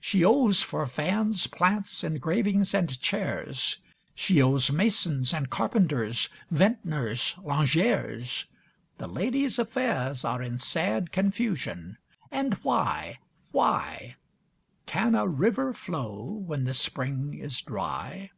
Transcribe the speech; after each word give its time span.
She 0.00 0.24
owes 0.24 0.60
for 0.60 0.84
fans, 0.88 1.46
plants, 1.46 2.02
engravings, 2.02 2.74
and 2.74 2.98
chairs. 2.98 3.78
She 4.12 4.42
owes 4.42 4.72
masons 4.72 5.32
and 5.32 5.48
carpenters, 5.50 6.28
vintners, 6.50 7.36
lingeres. 7.44 8.46
The 8.96 9.06
lady's 9.06 9.56
affairs 9.56 10.24
are 10.24 10.42
in 10.42 10.58
sad 10.58 11.12
confusion. 11.12 11.96
And 12.32 12.54
why? 12.64 13.20
Why? 13.52 14.16
Can 14.86 15.14
a 15.14 15.28
river 15.28 15.72
flow 15.72 16.24
when 16.24 16.64
the 16.64 16.74
spring 16.74 17.34
is 17.34 17.62
dry? 17.62 18.32